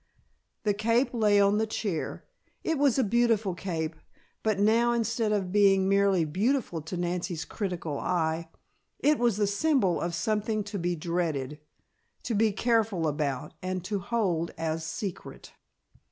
[0.63, 2.25] The cape lay on the chair.
[2.63, 3.95] It was a beautiful cape,
[4.41, 8.49] but now instead of being merely beautiful to Nancy's critical eye,
[8.97, 11.59] it was the symbol of something to be dreaded,
[12.23, 15.51] to be careful about, and to hold as secret!